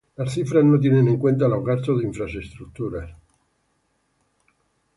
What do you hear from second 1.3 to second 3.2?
los gastos de infraestructuras.